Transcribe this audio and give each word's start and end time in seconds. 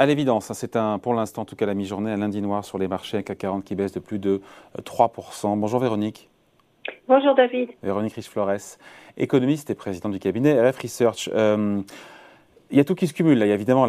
à 0.00 0.06
l'évidence, 0.06 0.50
hein, 0.50 0.54
c'est 0.54 0.76
un, 0.76 0.98
pour 0.98 1.12
l'instant, 1.12 1.42
en 1.42 1.44
tout 1.44 1.56
cas 1.56 1.66
la 1.66 1.74
mi-journée, 1.74 2.10
un 2.10 2.16
lundi 2.16 2.40
noir 2.40 2.64
sur 2.64 2.78
les 2.78 2.88
marchés, 2.88 3.18
un 3.18 3.22
CAC 3.22 3.36
40 3.36 3.64
qui 3.64 3.74
baisse 3.74 3.92
de 3.92 4.00
plus 4.00 4.18
de 4.18 4.40
3%. 4.78 5.60
Bonjour 5.60 5.78
Véronique. 5.78 6.30
Bonjour 7.06 7.34
David. 7.34 7.68
Véronique 7.82 8.14
Riche-Flores, 8.14 8.78
économiste 9.18 9.68
et 9.68 9.74
présidente 9.74 10.12
du 10.12 10.18
cabinet 10.18 10.58
RF 10.58 10.78
Research. 10.78 11.28
Il 12.72 12.76
y 12.76 12.80
a 12.80 12.84
tout 12.84 12.94
qui 12.94 13.08
se 13.08 13.12
cumule. 13.12 13.36
Là. 13.36 13.46
Il 13.46 13.48
y 13.48 13.52
a 13.52 13.56
évidemment 13.56 13.88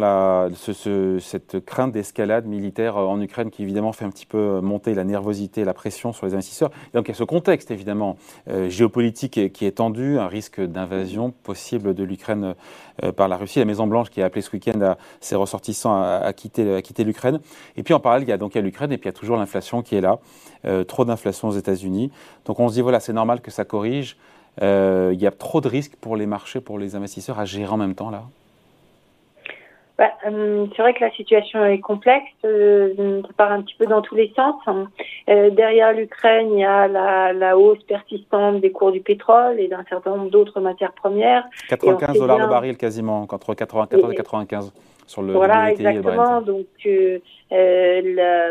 cette 1.20 1.64
crainte 1.64 1.92
d'escalade 1.92 2.46
militaire 2.46 2.96
en 2.96 3.20
Ukraine 3.20 3.52
qui 3.52 3.62
évidemment 3.62 3.92
fait 3.92 4.04
un 4.04 4.10
petit 4.10 4.26
peu 4.26 4.60
monter 4.60 4.94
la 4.94 5.04
nervosité, 5.04 5.62
la 5.62 5.72
pression 5.72 6.12
sur 6.12 6.26
les 6.26 6.34
investisseurs. 6.34 6.70
donc 6.92 7.06
il 7.06 7.12
y 7.12 7.12
a 7.12 7.14
ce 7.14 7.22
contexte 7.22 7.70
évidemment 7.70 8.16
euh, 8.48 8.68
géopolitique 8.68 9.52
qui 9.52 9.66
est 9.66 9.76
tendu, 9.76 10.18
un 10.18 10.26
risque 10.26 10.60
d'invasion 10.60 11.30
possible 11.30 11.94
de 11.94 12.02
l'Ukraine 12.02 12.56
euh, 13.04 13.12
par 13.12 13.28
la 13.28 13.36
Russie. 13.36 13.60
La 13.60 13.66
Maison 13.66 13.86
Blanche 13.86 14.10
qui 14.10 14.20
a 14.20 14.24
appelé 14.24 14.42
ce 14.42 14.50
week-end 14.50 14.96
ses 15.20 15.36
ressortissants 15.36 16.02
à, 16.02 16.32
quitter, 16.32 16.74
à 16.74 17.02
l'Ukraine. 17.04 17.38
Et 17.76 17.84
puis 17.84 17.94
en 17.94 18.00
parallèle, 18.00 18.26
il 18.26 18.30
y 18.30 18.32
a 18.32 18.36
donc 18.38 18.56
l'Ukraine 18.56 18.90
et 18.90 18.98
puis 18.98 19.06
il 19.06 19.12
y 19.12 19.14
a 19.14 19.18
toujours 19.18 19.36
l'inflation 19.36 19.82
qui 19.82 19.94
est 19.94 20.00
là, 20.00 20.18
euh, 20.64 20.82
trop 20.82 21.04
d'inflation 21.04 21.46
aux 21.46 21.56
États-Unis. 21.56 22.10
Donc 22.46 22.58
on 22.58 22.68
se 22.68 22.74
dit 22.74 22.80
voilà, 22.80 22.98
c'est 22.98 23.12
normal 23.12 23.42
que 23.42 23.52
ça 23.52 23.64
corrige. 23.64 24.16
il 24.60 25.20
y 25.20 25.26
a 25.26 25.30
trop 25.30 25.60
de 25.60 25.68
risques 25.68 25.94
pour 26.00 26.16
les 26.16 26.26
marchés, 26.26 26.60
pour 26.60 26.80
les 26.80 26.96
investisseurs 26.96 27.38
à 27.38 27.44
gérer 27.44 27.70
en 27.70 27.76
même 27.76 27.94
temps 27.94 28.10
là. 28.10 28.24
Bah, 29.98 30.10
euh, 30.26 30.66
c'est 30.74 30.82
vrai 30.82 30.94
que 30.94 31.04
la 31.04 31.10
situation 31.12 31.64
est 31.64 31.80
complexe, 31.80 32.32
euh, 32.44 33.20
ça 33.22 33.28
part 33.36 33.52
un 33.52 33.60
petit 33.62 33.74
peu 33.78 33.86
dans 33.86 34.00
tous 34.00 34.14
les 34.14 34.32
sens. 34.34 34.54
Euh, 35.28 35.50
derrière 35.50 35.92
l'Ukraine, 35.92 36.48
il 36.52 36.60
y 36.60 36.64
a 36.64 36.88
la, 36.88 37.32
la, 37.32 37.58
hausse 37.58 37.82
persistante 37.84 38.60
des 38.60 38.72
cours 38.72 38.90
du 38.90 39.00
pétrole 39.00 39.60
et 39.60 39.68
d'un 39.68 39.84
certain 39.88 40.16
nombre 40.16 40.30
d'autres 40.30 40.60
matières 40.60 40.92
premières. 40.92 41.44
95 41.68 42.18
dollars 42.18 42.38
le 42.38 42.46
baril 42.46 42.76
quasiment, 42.76 43.26
entre 43.30 43.54
94 43.54 44.12
et 44.12 44.14
95 44.14 44.72
sur 45.06 45.22
le 45.22 45.32
Voilà, 45.32 45.70
exactement. 45.72 46.40
Donc, 46.40 46.66
euh, 46.86 47.18
euh, 47.52 48.50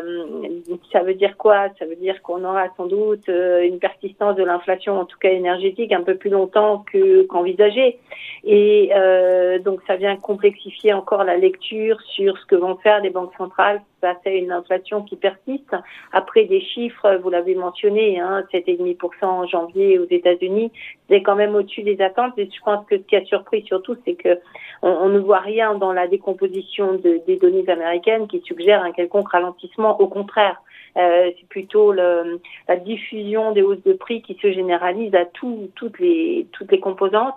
ça 0.91 1.01
veut 1.01 1.13
dire 1.13 1.37
quoi? 1.37 1.69
Ça 1.79 1.85
veut 1.85 1.95
dire 1.95 2.21
qu'on 2.21 2.43
aura 2.43 2.67
sans 2.77 2.85
doute 2.85 3.27
euh, 3.29 3.61
une 3.63 3.79
persistance 3.79 4.35
de 4.35 4.43
l'inflation, 4.43 4.99
en 4.99 5.05
tout 5.05 5.17
cas 5.17 5.29
énergétique, 5.29 5.91
un 5.91 6.03
peu 6.03 6.15
plus 6.15 6.29
longtemps 6.29 6.83
que 6.91 7.23
qu'envisagé. 7.23 7.99
Et 8.43 8.91
euh, 8.95 9.59
donc, 9.59 9.81
ça 9.87 9.95
vient 9.95 10.15
complexifier 10.17 10.93
encore 10.93 11.23
la 11.23 11.37
lecture 11.37 11.99
sur 12.01 12.37
ce 12.37 12.45
que 12.45 12.55
vont 12.55 12.75
faire 12.77 13.01
les 13.01 13.09
banques 13.09 13.33
centrales 13.37 13.81
face 14.01 14.17
à 14.25 14.31
une 14.31 14.51
inflation 14.51 15.03
qui 15.03 15.15
persiste. 15.15 15.75
Après 16.11 16.45
des 16.45 16.59
chiffres, 16.61 17.19
vous 17.21 17.29
l'avez 17.29 17.55
mentionné, 17.55 18.19
hein, 18.19 18.43
7,5% 18.51 19.25
en 19.25 19.47
janvier 19.47 19.99
aux 19.99 20.07
États-Unis, 20.09 20.71
c'est 21.09 21.21
quand 21.21 21.35
même 21.35 21.55
au-dessus 21.55 21.83
des 21.83 22.01
attentes. 22.01 22.33
Et 22.37 22.49
je 22.53 22.61
pense 22.63 22.85
que 22.87 22.97
ce 22.97 23.03
qui 23.03 23.15
a 23.15 23.23
surpris 23.25 23.63
surtout, 23.63 23.95
c'est 24.05 24.15
que 24.15 24.39
on, 24.81 25.09
ne 25.09 25.19
voit 25.19 25.39
rien 25.39 25.75
dans 25.75 25.93
la 25.93 26.07
décomposition 26.07 26.93
de, 26.93 27.21
des 27.27 27.37
données 27.37 27.67
américaines 27.69 28.27
qui 28.27 28.41
suggère 28.41 28.83
un 28.83 28.91
quelconque 28.91 29.29
ralentissement. 29.29 30.01
Au 30.01 30.07
contraire, 30.07 30.59
euh, 30.97 31.31
c'est 31.39 31.47
plutôt 31.47 31.93
la 31.93 32.75
diffusion 32.83 33.51
des 33.51 33.61
hausses 33.61 33.83
de 33.83 33.93
prix 33.93 34.21
qui 34.21 34.37
se 34.41 34.51
généralise 34.51 35.13
à 35.15 35.25
tout, 35.25 35.69
toutes 35.75 35.99
les 35.99 36.47
composantes. 36.81 37.35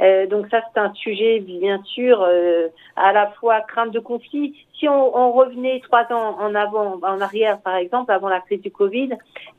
Euh, 0.00 0.26
donc 0.26 0.46
ça 0.50 0.62
c'est 0.72 0.80
un 0.80 0.92
sujet 0.94 1.40
bien 1.40 1.82
sûr 1.84 2.22
euh, 2.22 2.68
à 2.96 3.12
la 3.12 3.28
fois 3.32 3.60
crainte 3.60 3.90
de 3.90 4.00
conflit. 4.00 4.54
Si 4.78 4.88
on, 4.88 5.32
revenait 5.32 5.79
trois 5.80 6.06
ans 6.12 6.36
en 6.38 6.54
avant, 6.54 6.98
en 7.02 7.20
arrière 7.20 7.60
par 7.60 7.76
exemple, 7.76 8.12
avant 8.12 8.28
la 8.28 8.40
crise 8.40 8.60
du 8.60 8.70
Covid, 8.70 9.10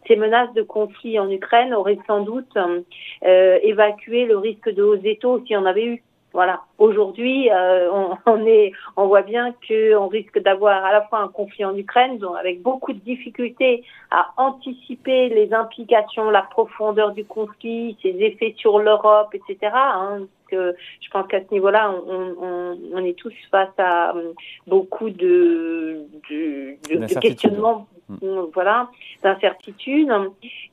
ces 0.08 0.16
menaces 0.16 0.54
de 0.54 0.62
conflit 0.62 1.20
en 1.20 1.30
Ukraine 1.30 1.74
auraient 1.74 2.00
sans 2.08 2.22
doute 2.22 2.58
euh, 2.58 3.60
évacué 3.64 4.26
le 4.26 4.38
risque 4.38 4.70
de 4.70 4.84
hausse 4.84 5.02
des 5.02 5.18
taux 5.18 5.40
s'il 5.40 5.52
y 5.52 5.58
en 5.58 5.66
avait 5.66 5.86
eu. 5.86 6.04
Voilà. 6.34 6.62
Aujourd'hui, 6.78 7.50
euh, 7.52 7.90
on, 7.92 8.18
on, 8.26 8.46
est, 8.46 8.72
on 8.98 9.08
voit 9.08 9.22
bien 9.22 9.54
qu'on 9.68 10.08
risque 10.08 10.40
d'avoir 10.40 10.84
à 10.84 10.92
la 10.92 11.02
fois 11.04 11.20
un 11.20 11.28
conflit 11.28 11.66
en 11.66 11.76
Ukraine, 11.76 12.18
donc 12.18 12.36
avec 12.38 12.62
beaucoup 12.62 12.94
de 12.94 13.00
difficultés 13.00 13.84
à 14.12 14.32
anticiper 14.38 15.30
les 15.30 15.54
implications, 15.54 16.30
la 16.30 16.44
profondeur 16.44 17.12
du 17.12 17.26
conflit, 17.26 17.98
ses 18.02 18.16
effets 18.20 18.54
sur 18.58 18.80
l'Europe, 18.80 19.34
etc. 19.34 19.72
Hein, 19.74 20.22
que 20.52 20.76
je 21.00 21.10
pense 21.10 21.28
qu'à 21.28 21.40
ce 21.40 21.52
niveau-là, 21.54 21.94
on, 22.08 22.36
on, 22.42 22.78
on, 22.94 23.06
est 23.06 23.18
tous 23.18 23.34
face 23.50 23.70
à 23.78 24.16
euh, 24.16 24.34
beaucoup 24.68 25.10
de, 25.10 26.06
de, 26.30 26.76
de, 26.90 27.20
questionnements, 27.20 27.88
mm. 28.10 28.18
voilà, 28.54 28.90
d'incertitudes. 29.24 30.12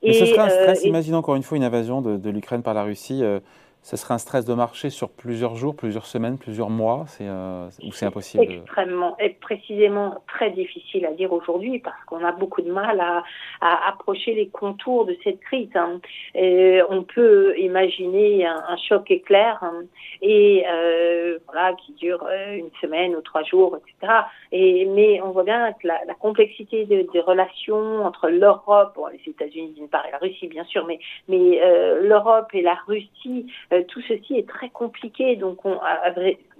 Et 0.03 0.13
ce 0.13 0.25
serait 0.25 0.41
un 0.41 0.49
stress. 0.49 0.83
Euh, 0.83 0.89
Imagine 0.89 1.15
encore 1.15 1.35
une 1.35 1.43
fois 1.43 1.57
une 1.57 1.63
invasion 1.63 2.01
de, 2.01 2.17
de 2.17 2.29
l'Ukraine 2.29 2.61
par 2.61 2.73
la 2.73 2.83
Russie. 2.83 3.23
Euh, 3.23 3.39
ce 3.81 3.97
serait 3.97 4.13
un 4.13 4.19
stress 4.19 4.45
de 4.45 4.53
marché 4.53 4.89
sur 4.89 5.09
plusieurs 5.09 5.55
jours, 5.55 5.75
plusieurs 5.75 6.05
semaines, 6.05 6.37
plusieurs 6.37 6.69
mois. 6.69 7.05
C'est, 7.07 7.27
euh, 7.27 7.69
Ou 7.83 7.91
c'est 7.91 8.05
impossible 8.05 8.43
Extrêmement, 8.43 9.17
et 9.19 9.38
précisément 9.49 10.23
très 10.27 10.51
difficile 10.51 11.05
à 11.07 11.11
dire 11.11 11.33
aujourd'hui 11.33 11.79
parce 11.79 12.01
qu'on 12.05 12.23
a 12.23 12.31
beaucoup 12.31 12.61
de 12.61 12.71
mal 12.71 12.99
à, 12.99 13.23
à 13.61 13.89
approcher 13.89 14.33
les 14.35 14.49
contours 14.49 15.05
de 15.05 15.17
cette 15.23 15.39
crise. 15.39 15.75
Hein. 15.75 15.99
Et 16.35 16.81
on 16.89 17.01
peut 17.03 17.57
imaginer 17.57 18.45
un, 18.45 18.61
un 18.67 18.77
choc 18.77 19.09
éclair 19.09 19.57
hein, 19.61 19.81
et 20.21 20.65
euh, 20.71 21.39
voilà 21.47 21.73
qui 21.73 21.93
dure 21.93 22.23
euh, 22.29 22.57
une 22.57 22.69
semaine 22.79 23.15
ou 23.15 23.21
trois 23.21 23.43
jours, 23.43 23.77
etc. 23.77 24.13
Et, 24.51 24.85
mais 24.85 25.19
on 25.21 25.31
voit 25.31 25.43
bien 25.43 25.73
que 25.73 25.87
la, 25.87 25.99
la 26.05 26.13
complexité 26.13 26.85
des 26.85 27.03
de 27.03 27.19
relations 27.19 28.05
entre 28.05 28.29
l'Europe, 28.29 28.93
bon, 28.95 29.07
les 29.07 29.31
États-Unis 29.31 29.73
d'une 29.75 29.89
part 29.89 30.05
et 30.05 30.11
la 30.11 30.19
Russie 30.19 30.47
bien 30.47 30.65
sûr, 30.65 30.85
mais, 30.85 30.99
mais 31.27 31.59
euh, 31.63 32.07
l'Europe 32.07 32.49
et 32.53 32.61
la 32.61 32.77
Russie 32.85 33.47
euh, 33.73 33.83
tout 33.87 34.01
ceci 34.07 34.35
est 34.35 34.47
très 34.47 34.69
compliqué. 34.69 35.35
Donc, 35.35 35.65
on, 35.65 35.79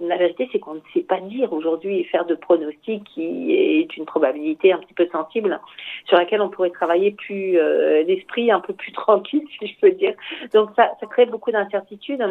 la 0.00 0.16
vérité, 0.16 0.48
c'est 0.52 0.58
qu'on 0.58 0.74
ne 0.74 0.80
sait 0.94 1.02
pas 1.02 1.20
dire 1.20 1.52
aujourd'hui 1.52 2.04
faire 2.04 2.24
de 2.24 2.34
pronostics 2.34 3.04
qui 3.04 3.52
est 3.52 3.96
une 3.96 4.06
probabilité 4.06 4.72
un 4.72 4.78
petit 4.78 4.94
peu 4.94 5.06
sensible 5.12 5.60
sur 6.06 6.16
laquelle 6.16 6.40
on 6.40 6.48
pourrait 6.48 6.70
travailler 6.70 7.10
plus 7.12 7.58
euh, 7.58 8.02
l'esprit 8.04 8.50
un 8.50 8.60
peu 8.60 8.72
plus 8.72 8.92
tranquille, 8.92 9.44
si 9.58 9.66
je 9.66 9.78
peux 9.80 9.90
dire. 9.92 10.14
Donc, 10.52 10.70
ça, 10.76 10.92
ça 11.00 11.06
crée 11.06 11.26
beaucoup 11.26 11.50
d'incertitudes. 11.50 12.22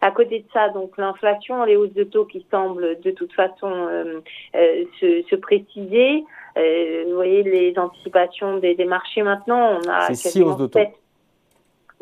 À 0.00 0.10
côté 0.10 0.40
de 0.40 0.46
ça, 0.52 0.68
donc 0.68 0.96
l'inflation, 0.98 1.64
les 1.64 1.76
hausses 1.76 1.94
de 1.94 2.04
taux 2.04 2.24
qui 2.24 2.44
semblent 2.50 3.00
de 3.00 3.10
toute 3.10 3.32
façon 3.32 3.70
euh, 3.70 4.20
se, 5.00 5.22
se, 5.28 5.36
préciser. 5.36 6.24
vous 6.56 7.14
voyez 7.14 7.42
les 7.42 7.78
anticipations 7.78 8.58
des, 8.58 8.74
des 8.74 8.84
marchés 8.84 9.22
maintenant. 9.22 9.78
On 9.78 9.88
a 9.88 10.12
six 10.14 10.42
hausses 10.42 10.56
de 10.56 10.66
taux 10.66 10.80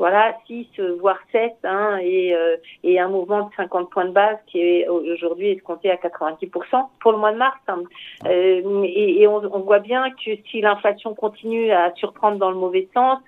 voilà, 0.03 0.35
6, 0.49 0.67
voire 0.99 1.21
7, 1.31 1.53
hein, 1.63 1.97
et, 2.03 2.35
euh, 2.35 2.57
et 2.83 2.99
un 2.99 3.07
mouvement 3.07 3.47
de 3.47 3.55
50 3.55 3.89
points 3.89 4.07
de 4.07 4.11
base 4.11 4.37
qui 4.49 4.59
est 4.59 4.89
aujourd'hui 4.89 5.51
escompté 5.51 5.93
à 5.93 5.95
90% 5.95 6.89
pour 7.01 7.13
le 7.13 7.19
mois 7.19 7.31
de 7.31 7.37
mars. 7.37 7.61
Hein. 7.69 7.85
Euh, 8.27 8.83
et, 8.83 9.23
et 9.23 9.29
on, 9.29 9.37
on, 9.37 9.61
voit 9.61 9.79
bien 9.79 10.11
que 10.11 10.33
si 10.51 10.61
l'inflation 10.61 11.15
continue 11.15 11.71
à 11.71 11.95
surprendre 11.95 12.39
dans 12.39 12.51
le 12.51 12.57
mauvais 12.57 12.89
sens, 12.93 13.21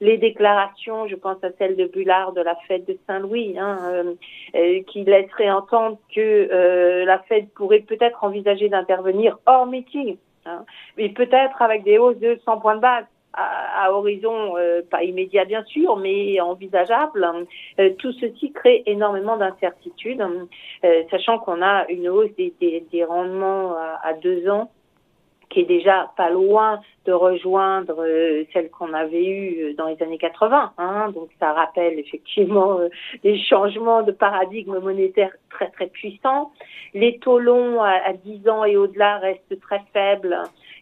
les 0.00 0.16
déclarations, 0.16 1.06
je 1.08 1.16
pense 1.16 1.44
à 1.44 1.50
celle 1.58 1.76
de 1.76 1.84
Bullard 1.84 2.32
de 2.32 2.40
la 2.40 2.56
Fed 2.68 2.86
de 2.86 2.96
Saint-Louis, 3.06 3.58
hein, 3.58 3.78
euh, 3.92 4.14
euh 4.54 4.80
qui 4.86 5.04
laisserait 5.04 5.50
entendre 5.50 5.98
que 6.14 6.22
euh, 6.50 7.04
la 7.04 7.18
Fed 7.18 7.50
pourrait 7.50 7.80
peut-être 7.80 8.24
envisager 8.24 8.70
d'intervenir 8.70 9.36
hors 9.44 9.66
meeting, 9.66 10.16
hein, 10.46 10.64
mais 10.96 11.10
peut-être 11.10 11.60
avec 11.60 11.82
des 11.84 11.98
hausses 11.98 12.18
de 12.18 12.40
100 12.46 12.60
points 12.60 12.76
de 12.76 12.80
base 12.80 13.04
à, 13.36 13.92
horizon 13.92 14.56
euh, 14.56 14.82
pas 14.88 15.02
immédiat 15.02 15.44
bien 15.44 15.64
sûr, 15.64 15.96
mais 15.96 16.40
envisageable. 16.40 17.26
Euh, 17.78 17.90
tout 17.98 18.12
ceci 18.12 18.52
crée 18.52 18.82
énormément 18.86 19.36
d'incertitudes, 19.36 20.24
euh, 20.84 21.02
sachant 21.10 21.38
qu'on 21.38 21.62
a 21.62 21.86
une 21.88 22.08
hausse 22.08 22.34
des, 22.36 22.54
des, 22.60 22.84
des 22.90 23.04
rendements 23.04 23.74
à, 24.02 24.12
deux 24.14 24.48
ans 24.48 24.70
qui 25.50 25.60
est 25.60 25.64
déjà 25.64 26.10
pas 26.16 26.30
loin 26.30 26.80
de 27.06 27.12
rejoindre 27.12 28.04
celle 28.52 28.70
qu'on 28.70 28.92
avait 28.92 29.24
eue 29.24 29.74
dans 29.74 29.86
les 29.86 30.02
années 30.02 30.18
80. 30.18 30.72
Hein. 30.78 31.12
Donc 31.14 31.28
ça 31.38 31.52
rappelle 31.52 31.98
effectivement 31.98 32.78
des 33.22 33.38
changements 33.38 34.02
de 34.02 34.10
paradigme 34.10 34.78
monétaire 34.80 35.30
très 35.50 35.68
très 35.70 35.86
puissants. 35.86 36.50
Les 36.92 37.18
taux 37.18 37.38
longs 37.38 37.80
à, 37.82 37.90
à 37.90 38.12
10 38.14 38.48
ans 38.48 38.64
et 38.64 38.76
au-delà 38.76 39.18
restent 39.18 39.60
très 39.60 39.82
faibles. 39.92 40.36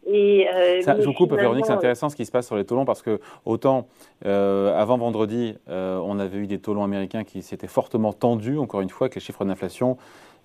Et, 0.07 0.49
euh, 0.49 0.83
ça, 0.83 1.01
je 1.01 1.07
vous 1.07 1.13
coupe, 1.13 1.33
Véronique, 1.33 1.67
c'est 1.67 1.73
intéressant 1.73 2.09
ce 2.09 2.17
qui 2.17 2.27
se 2.27 2.33
passe 2.33 2.47
sur 2.47 2.57
les 2.57 2.65
taux 2.65 2.75
longs 2.75 2.85
parce 2.85 3.03
que 3.03 3.21
autant 3.45 3.87
euh, 4.27 4.77
avant 4.77 4.99
vendredi, 4.99 5.55
euh, 5.69 6.01
on 6.05 6.19
avait 6.19 6.39
eu 6.39 6.47
des 6.47 6.59
taux 6.59 6.75
longs 6.75 6.85
américains 6.85 7.23
qui 7.25 7.43
s'étaient 7.43 7.69
fortement 7.69 8.13
tendus, 8.13 8.59
encore 8.59 8.81
une 8.81 8.91
fois, 8.91 9.07
avec 9.07 9.15
les 9.15 9.21
chiffres 9.21 9.45
d'inflation 9.45 9.97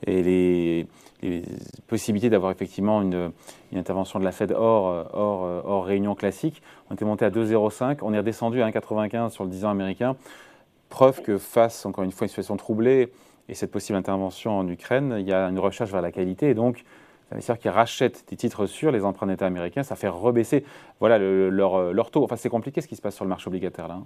et 0.05 0.21
les, 0.21 0.87
les 1.23 1.41
possibilités 1.87 2.29
d'avoir 2.29 2.51
effectivement 2.51 3.01
une, 3.01 3.31
une, 3.71 3.79
intervention 3.79 4.19
de 4.19 4.25
la 4.25 4.31
Fed 4.31 4.51
hors, 4.51 5.07
hors, 5.13 5.65
hors 5.65 5.85
réunion 5.85 6.13
classique. 6.13 6.61
On 6.91 6.93
était 6.93 7.05
monté 7.05 7.25
à 7.25 7.31
2,05, 7.31 7.99
on 8.03 8.13
est 8.13 8.19
redescendu 8.19 8.61
à 8.61 8.69
1,95 8.69 9.31
sur 9.31 9.43
le 9.43 9.49
10 9.49 9.65
ans 9.65 9.71
américain. 9.71 10.15
Preuve 10.89 11.23
que 11.23 11.39
face, 11.39 11.83
encore 11.87 12.03
une 12.03 12.11
fois, 12.11 12.23
à 12.23 12.25
une 12.25 12.29
situation 12.29 12.57
troublée 12.57 13.11
et 13.49 13.55
cette 13.55 13.71
possible 13.71 13.97
intervention 13.97 14.59
en 14.59 14.67
Ukraine, 14.67 15.15
il 15.17 15.27
y 15.27 15.33
a 15.33 15.47
une 15.47 15.59
recherche 15.59 15.89
vers 15.91 16.01
la 16.03 16.11
qualité 16.11 16.49
et 16.49 16.53
donc 16.53 16.83
investisseurs 17.31 17.57
qui 17.57 17.69
rachètent 17.69 18.25
des 18.29 18.35
titres 18.35 18.65
sur 18.65 18.91
les 18.91 19.03
emprunts 19.03 19.27
d'État 19.27 19.45
américains, 19.45 19.83
ça 19.83 19.95
fait 19.95 20.07
rebaisser 20.07 20.63
voilà, 20.99 21.17
leur, 21.17 21.93
leur, 21.93 22.11
taux. 22.11 22.23
Enfin, 22.23 22.35
c'est 22.35 22.49
compliqué 22.49 22.81
ce 22.81 22.87
qui 22.87 22.95
se 22.95 23.01
passe 23.01 23.15
sur 23.15 23.25
le 23.25 23.29
marché 23.29 23.47
obligataire 23.47 23.87
là. 23.87 23.95
Hein. 23.95 24.05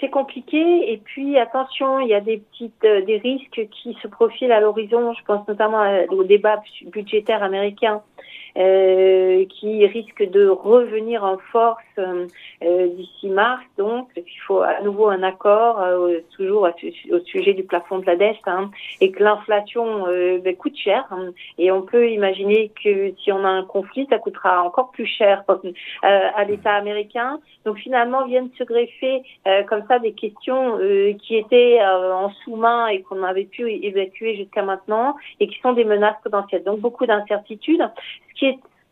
c'est 0.00 0.10
compliqué. 0.10 0.92
Et 0.92 0.98
puis 0.98 1.38
attention, 1.38 2.00
il 2.00 2.08
y 2.08 2.14
a 2.14 2.20
des 2.20 2.38
petites, 2.38 2.84
euh, 2.84 3.04
des 3.04 3.18
risques 3.18 3.68
qui 3.70 3.96
se 4.02 4.08
profilent 4.08 4.52
à 4.52 4.60
l'horizon. 4.60 5.12
Je 5.14 5.24
pense 5.24 5.46
notamment 5.48 5.82
au 6.10 6.24
débat 6.24 6.62
budgétaire 6.86 7.42
américain 7.42 7.96
euh, 7.96 8.11
qui 8.54 9.86
risque 9.86 10.30
de 10.30 10.48
revenir 10.48 11.24
en 11.24 11.38
force 11.38 11.82
euh, 11.98 12.88
d'ici 12.88 13.28
mars. 13.28 13.62
Donc, 13.78 14.08
il 14.16 14.40
faut 14.46 14.60
à 14.60 14.80
nouveau 14.82 15.08
un 15.08 15.22
accord, 15.22 15.80
euh, 15.80 16.18
toujours 16.36 16.68
au 17.10 17.18
sujet 17.20 17.54
du 17.54 17.64
plafond 17.64 17.98
de 17.98 18.06
la 18.06 18.16
dette, 18.16 18.36
hein, 18.46 18.70
et 19.00 19.10
que 19.10 19.22
l'inflation 19.22 20.04
ben, 20.42 20.56
coûte 20.56 20.76
cher. 20.76 21.06
Hein. 21.10 21.30
et 21.58 21.70
on 21.70 21.82
peut 21.82 22.10
imaginer 22.10 22.70
que 22.82 23.12
si 23.22 23.32
on 23.32 23.44
a 23.44 23.48
un 23.48 23.64
conflit, 23.64 24.06
ça 24.10 24.18
coûtera 24.18 24.62
encore 24.62 24.90
plus 24.90 25.06
cher 25.06 25.44
à 26.02 26.44
l'État 26.44 26.74
américain. 26.74 27.40
Donc, 27.64 27.78
finalement, 27.78 28.26
viennent 28.26 28.50
se 28.58 28.64
greffer 28.64 29.22
comme 29.68 29.84
ça 29.88 29.98
des 29.98 30.12
questions 30.12 30.78
qui 31.20 31.36
étaient 31.36 31.80
en 31.82 32.30
sous-main 32.44 32.88
et 32.88 33.02
qu'on 33.02 33.22
avait 33.22 33.44
pu 33.44 33.70
évacuer 33.70 34.36
jusqu'à 34.36 34.62
maintenant, 34.62 35.16
et 35.40 35.48
qui 35.48 35.58
sont 35.60 35.72
des 35.72 35.84
menaces 35.84 36.20
potentielles. 36.22 36.64
Donc, 36.64 36.80
beaucoup 36.80 37.06
d'incertitudes 37.06 37.82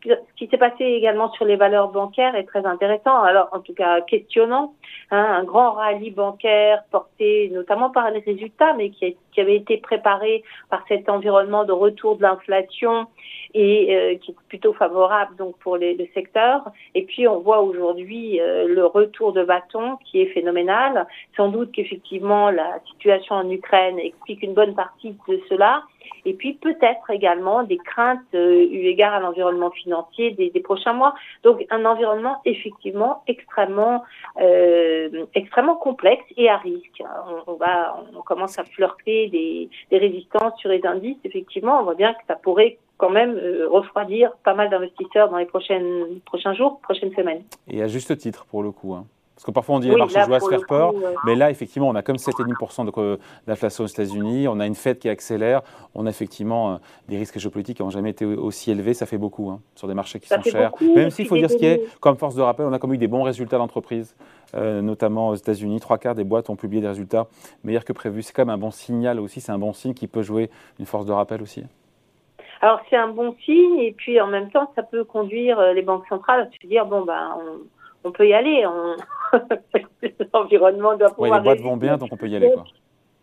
ce 0.03 0.15
qui 0.35 0.47
s'est 0.47 0.57
passé 0.57 0.83
également 0.83 1.31
sur 1.33 1.45
les 1.45 1.55
valeurs 1.55 1.89
bancaires 1.89 2.35
est 2.35 2.45
très 2.45 2.65
intéressant. 2.65 3.21
Alors, 3.21 3.49
en 3.51 3.59
tout 3.59 3.73
cas, 3.73 4.01
questionnant. 4.01 4.73
Hein, 5.11 5.23
un 5.39 5.43
grand 5.43 5.73
rallye 5.73 6.11
bancaire 6.11 6.83
porté 6.89 7.49
notamment 7.53 7.89
par 7.89 8.09
les 8.11 8.19
résultats, 8.19 8.73
mais 8.73 8.89
qui, 8.89 9.15
avait 9.37 9.55
été 9.55 9.77
préparé 9.77 10.43
par 10.69 10.83
cet 10.87 11.09
environnement 11.09 11.63
de 11.65 11.71
retour 11.71 12.17
de 12.17 12.23
l'inflation 12.23 13.07
et 13.53 13.95
euh, 13.95 14.15
qui 14.17 14.31
est 14.31 14.35
plutôt 14.47 14.73
favorable 14.73 15.35
donc 15.35 15.57
pour 15.59 15.77
les, 15.77 15.95
le 15.95 16.07
secteur. 16.13 16.69
Et 16.95 17.03
puis, 17.03 17.27
on 17.27 17.39
voit 17.39 17.61
aujourd'hui 17.61 18.39
euh, 18.39 18.67
le 18.67 18.85
retour 18.85 19.33
de 19.33 19.43
bâton 19.43 19.97
qui 20.05 20.21
est 20.21 20.27
phénoménal. 20.27 21.07
Sans 21.37 21.49
doute 21.49 21.71
qu'effectivement, 21.71 22.49
la 22.49 22.79
situation 22.91 23.35
en 23.35 23.49
Ukraine 23.49 23.99
explique 23.99 24.41
une 24.41 24.53
bonne 24.53 24.75
partie 24.75 25.15
de 25.27 25.39
cela 25.49 25.83
et 26.25 26.33
puis 26.33 26.53
peut-être 26.53 27.09
également 27.09 27.63
des 27.63 27.77
craintes 27.77 28.19
euh, 28.33 28.65
eu 28.69 28.85
égard 28.85 29.13
à 29.13 29.19
l'environnement 29.19 29.71
financier 29.71 30.31
des, 30.31 30.51
prochains 30.61 30.93
mois. 30.93 31.15
Donc 31.43 31.65
un 31.71 31.85
environnement 31.85 32.37
effectivement 32.45 33.23
extrêmement 33.27 34.03
euh, 34.39 35.25
extrêmement 35.33 35.75
complexe 35.75 36.23
et 36.37 36.49
à 36.49 36.57
risque. 36.57 37.03
On, 37.47 37.53
va 37.53 38.03
on 38.15 38.21
commence 38.21 38.59
à 38.59 38.63
flirter 38.63 39.27
des, 39.29 39.69
des 39.89 39.97
résistances 39.97 40.57
sur 40.59 40.69
les 40.69 40.85
indices. 40.85 41.17
Effectivement, 41.23 41.79
on 41.79 41.83
voit 41.83 41.95
bien 41.95 42.13
que 42.13 42.21
ça 42.27 42.35
pourrait 42.35 42.77
quand 42.97 43.09
même 43.09 43.35
euh, 43.35 43.67
refroidir 43.67 44.31
pas 44.43 44.53
mal 44.53 44.69
d'investisseurs 44.69 45.29
dans 45.29 45.37
les 45.37 45.45
prochaines, 45.45 46.19
prochains 46.25 46.53
jours, 46.53 46.79
prochaines 46.81 47.13
semaines. 47.15 47.43
Et 47.67 47.81
à 47.81 47.87
juste 47.87 48.15
titre 48.17 48.45
pour 48.45 48.61
le 48.61 48.71
coup. 48.71 48.93
Hein. 48.93 49.05
Parce 49.41 49.47
que 49.47 49.55
parfois 49.55 49.77
on 49.77 49.79
dit 49.79 49.87
que 49.87 49.93
les 49.93 49.97
marchés 49.97 50.21
jouent 50.23 50.35
à 50.35 50.39
se 50.39 50.49
faire 50.49 50.67
peur, 50.67 50.93
mais 51.25 51.33
là 51.33 51.49
effectivement 51.49 51.89
on 51.89 51.95
a 51.95 52.03
comme 52.03 52.17
7,5% 52.17 53.17
d'inflation 53.47 53.85
aux 53.85 53.87
États-Unis, 53.87 54.47
on 54.47 54.59
a 54.59 54.67
une 54.67 54.75
Fed 54.75 54.99
qui 54.99 55.09
accélère, 55.09 55.63
on 55.95 56.05
a 56.05 56.11
effectivement 56.11 56.73
euh, 56.73 56.77
des 57.09 57.17
risques 57.17 57.39
géopolitiques 57.39 57.77
qui 57.77 57.81
n'ont 57.81 57.89
jamais 57.89 58.11
été 58.11 58.23
aussi 58.23 58.69
élevés, 58.69 58.93
ça 58.93 59.07
fait 59.07 59.17
beaucoup 59.17 59.49
hein, 59.49 59.59
sur 59.73 59.87
des 59.87 59.95
marchés 59.95 60.19
qui 60.19 60.27
sont 60.27 60.43
chers. 60.43 60.71
même 60.95 61.09
s'il 61.09 61.25
faut 61.25 61.37
dire 61.37 61.49
ce 61.49 61.57
qui 61.57 61.65
est, 61.65 61.81
comme 61.99 62.17
force 62.17 62.35
de 62.35 62.43
rappel, 62.43 62.67
on 62.67 62.73
a 62.73 62.77
comme 62.77 62.93
eu 62.93 62.99
des 62.99 63.07
bons 63.07 63.23
résultats 63.23 63.57
d'entreprise, 63.57 64.15
euh, 64.53 64.83
notamment 64.83 65.29
aux 65.29 65.35
États-Unis. 65.35 65.79
Trois 65.79 65.97
quarts 65.97 66.13
des 66.13 66.23
boîtes 66.23 66.51
ont 66.51 66.55
publié 66.55 66.79
des 66.79 66.89
résultats 66.89 67.25
meilleurs 67.63 67.83
que 67.83 67.93
prévu. 67.93 68.21
C'est 68.21 68.33
quand 68.33 68.45
même 68.45 68.53
un 68.53 68.59
bon 68.59 68.69
signal 68.69 69.19
aussi, 69.19 69.41
c'est 69.41 69.51
un 69.51 69.57
bon 69.57 69.73
signe 69.73 69.95
qui 69.95 70.05
peut 70.05 70.21
jouer 70.21 70.51
une 70.79 70.85
force 70.85 71.07
de 71.07 71.13
rappel 71.13 71.41
aussi. 71.41 71.63
Alors 72.61 72.79
c'est 72.91 72.95
un 72.95 73.07
bon 73.07 73.35
signe 73.43 73.79
et 73.79 73.91
puis 73.91 74.21
en 74.21 74.27
même 74.27 74.51
temps 74.51 74.71
ça 74.75 74.83
peut 74.83 75.03
conduire 75.03 75.57
euh, 75.57 75.73
les 75.73 75.81
banques 75.81 76.05
centrales 76.07 76.41
à 76.41 76.45
se 76.45 76.67
dire 76.67 76.85
bon 76.85 77.05
ben 77.05 77.35
on 77.39 77.80
peut 78.09 78.27
y 78.27 78.33
aller. 78.33 78.65
L'environnement 80.33 80.97
doit 80.97 81.11
pouvoir. 81.11 81.37
Les 81.39 81.43
boîtes 81.43 81.61
vont 81.61 81.77
bien, 81.77 81.97
donc 81.97 82.09
on 82.11 82.17
peut 82.17 82.27
y 82.27 82.35
aller. 82.35 82.51
Quoi. 82.51 82.63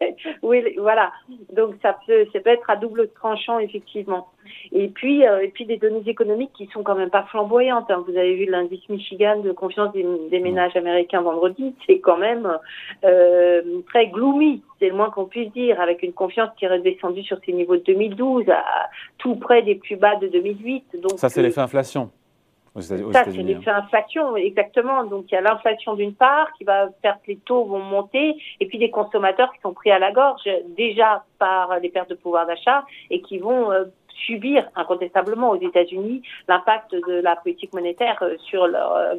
oui, 0.42 0.76
voilà. 0.78 1.12
Donc 1.52 1.74
ça 1.82 1.96
peut, 2.06 2.26
ça 2.32 2.40
peut 2.40 2.50
être 2.50 2.68
à 2.70 2.76
double 2.76 3.08
tranchant 3.10 3.58
effectivement. 3.58 4.28
Et 4.72 4.88
puis, 4.88 5.26
euh, 5.26 5.42
et 5.42 5.48
puis 5.48 5.66
des 5.66 5.76
données 5.76 6.02
économiques 6.06 6.52
qui 6.56 6.66
sont 6.68 6.82
quand 6.82 6.94
même 6.94 7.10
pas 7.10 7.24
flamboyantes. 7.24 7.90
Hein. 7.90 8.04
Vous 8.06 8.16
avez 8.16 8.34
vu 8.34 8.46
l'indice 8.46 8.88
Michigan 8.88 9.40
de 9.40 9.52
confiance 9.52 9.92
des, 9.92 10.40
ménages 10.40 10.76
américains 10.76 11.20
vendredi, 11.20 11.74
c'est 11.86 11.98
quand 11.98 12.16
même 12.16 12.48
euh, 13.04 13.62
très 13.88 14.06
gloomy, 14.06 14.62
c'est 14.78 14.88
le 14.88 14.94
moins 14.94 15.10
qu'on 15.10 15.24
puisse 15.24 15.52
dire, 15.52 15.80
avec 15.80 16.02
une 16.02 16.12
confiance 16.12 16.50
qui 16.56 16.64
est 16.64 16.68
redescendue 16.68 17.22
sur 17.22 17.38
ses 17.44 17.52
niveaux 17.52 17.76
de 17.76 17.82
2012 17.82 18.48
à 18.50 18.88
tout 19.18 19.34
près 19.36 19.62
des 19.62 19.74
plus 19.74 19.96
bas 19.96 20.16
de 20.16 20.28
2008. 20.28 21.00
Donc 21.02 21.18
ça, 21.18 21.28
c'est 21.28 21.42
l'effet 21.42 21.60
inflation. 21.60 22.10
Ça, 22.76 23.24
c'est 23.24 23.42
l'effet 23.42 23.70
inflation, 23.70 24.36
exactement. 24.36 25.04
Donc, 25.04 25.26
il 25.30 25.34
y 25.34 25.38
a 25.38 25.40
l'inflation 25.40 25.94
d'une 25.94 26.14
part 26.14 26.52
qui 26.56 26.64
va 26.64 26.88
faire 27.02 27.16
que 27.22 27.28
les 27.28 27.36
taux 27.36 27.64
vont 27.64 27.80
monter, 27.80 28.36
et 28.60 28.66
puis 28.66 28.78
des 28.78 28.90
consommateurs 28.90 29.52
qui 29.52 29.60
sont 29.60 29.72
pris 29.72 29.90
à 29.90 29.98
la 29.98 30.12
gorge 30.12 30.48
déjà 30.76 31.24
par 31.38 31.78
les 31.80 31.88
pertes 31.88 32.10
de 32.10 32.14
pouvoir 32.14 32.46
d'achat 32.46 32.84
et 33.10 33.20
qui 33.20 33.38
vont 33.38 33.72
euh, 33.72 33.84
subir 34.26 34.68
incontestablement 34.74 35.50
aux 35.50 35.60
États-Unis 35.60 36.22
l'impact 36.48 36.92
de 36.92 37.20
la 37.20 37.36
politique 37.36 37.72
monétaire 37.72 38.18
euh, 38.22 38.36
sur 38.38 38.66
leur 38.66 38.94
euh, 38.96 39.14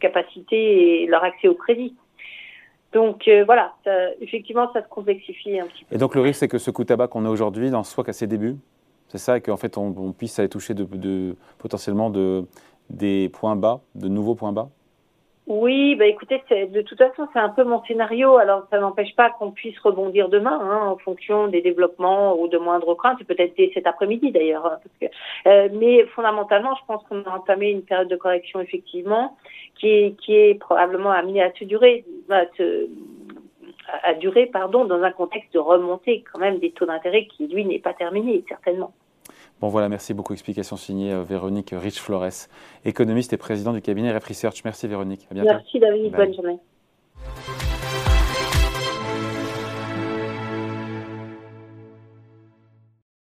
capacité 0.00 1.02
et 1.02 1.06
leur 1.06 1.24
accès 1.24 1.48
au 1.48 1.54
crédit. 1.54 1.94
Donc 2.92 3.30
voilà, 3.46 3.72
effectivement, 4.20 4.68
ça 4.72 4.82
se 4.82 4.88
complexifie 4.88 5.60
un 5.60 5.66
petit 5.66 5.84
peu. 5.84 5.94
Et 5.94 5.98
donc 5.98 6.16
le 6.16 6.22
risque, 6.22 6.40
c'est 6.40 6.48
que 6.48 6.58
ce 6.58 6.72
coup 6.72 6.82
de 6.82 6.88
tabac 6.88 7.06
qu'on 7.06 7.24
a 7.24 7.28
aujourd'hui 7.28 7.70
n'en 7.70 7.84
soit 7.84 8.02
qu'à 8.02 8.12
ses 8.12 8.26
débuts 8.26 8.56
C'est 9.06 9.18
ça, 9.18 9.36
et 9.36 9.40
qu'en 9.40 9.56
fait, 9.56 9.78
on, 9.78 10.10
puisse 10.10 10.40
aller 10.40 10.48
toucher 10.48 10.74
de, 10.74 10.82
de, 10.82 11.36
potentiellement 11.58 12.10
de, 12.10 12.46
des 12.90 13.28
points 13.28 13.56
bas, 13.56 13.80
de 13.94 14.08
nouveaux 14.08 14.34
points 14.34 14.52
bas? 14.52 14.68
Oui, 15.46 15.96
bah 15.96 16.06
écoutez, 16.06 16.40
de 16.50 16.80
toute 16.82 16.98
façon, 16.98 17.26
c'est 17.32 17.40
un 17.40 17.48
peu 17.48 17.64
mon 17.64 17.82
scénario. 17.82 18.36
Alors, 18.36 18.68
ça 18.70 18.78
n'empêche 18.78 19.16
pas 19.16 19.30
qu'on 19.30 19.50
puisse 19.50 19.76
rebondir 19.80 20.28
demain, 20.28 20.56
hein, 20.62 20.86
en 20.86 20.96
fonction 20.96 21.48
des 21.48 21.60
développements 21.60 22.38
ou 22.38 22.46
de 22.46 22.56
moindres 22.56 22.96
craintes, 22.96 23.24
peut-être 23.24 23.56
dès 23.56 23.72
cet 23.74 23.88
après-midi 23.88 24.30
d'ailleurs. 24.30 24.64
Hein, 24.64 24.78
euh, 25.48 25.68
mais 25.72 26.04
fondamentalement, 26.14 26.76
je 26.76 26.86
pense 26.86 27.02
qu'on 27.08 27.24
a 27.24 27.30
entamé 27.30 27.70
une 27.70 27.82
période 27.82 28.06
de 28.06 28.14
correction 28.14 28.60
effectivement, 28.60 29.36
qui 29.74 30.14
est, 30.28 30.54
probablement 30.60 31.10
amenée 31.10 31.42
à 31.42 31.52
se 31.52 31.64
durer, 31.64 32.04
à 32.28 34.14
durer, 34.14 34.46
pardon, 34.46 34.84
dans 34.84 35.02
un 35.02 35.10
contexte 35.10 35.52
de 35.52 35.58
remontée 35.58 36.22
quand 36.32 36.38
même 36.38 36.60
des 36.60 36.70
taux 36.70 36.86
d'intérêt 36.86 37.26
qui 37.26 37.48
lui 37.48 37.64
n'est 37.64 37.80
pas 37.80 37.94
terminé 37.94 38.44
certainement. 38.48 38.92
Bon 39.60 39.68
voilà, 39.68 39.88
merci 39.88 40.14
beaucoup. 40.14 40.32
Explication 40.32 40.76
signée 40.76 41.12
euh, 41.12 41.22
Véronique 41.22 41.74
Rich-Flores, 41.76 42.48
économiste 42.84 43.32
et 43.32 43.36
président 43.36 43.72
du 43.72 43.82
cabinet 43.82 44.12
Ref 44.12 44.24
Research. 44.24 44.62
Merci 44.64 44.88
Véronique. 44.88 45.26
À 45.30 45.34
bientôt. 45.34 45.50
Merci 45.52 45.78
David, 45.78 46.12
bonne 46.12 46.34
journée. 46.34 46.58